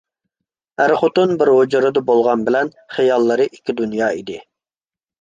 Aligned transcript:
ئەر-خوتۇن 0.85 1.35
بىر 1.41 1.51
ھۇجرىدا 1.57 2.05
بولغان 2.09 2.49
بىلەن 2.49 2.75
خىياللىرى 2.97 3.49
ئىككى 3.55 3.81
دۇنيا 3.85 4.13
ئىدى. 4.19 4.45